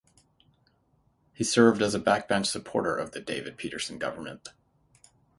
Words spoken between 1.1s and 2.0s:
He served as a